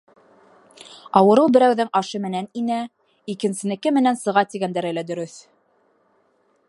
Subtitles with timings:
[1.19, 2.79] Ауырыу берәүҙең ашы менән инә,
[3.35, 5.37] икенсенеке менән сыға тигәндәре лә дөрөҫ.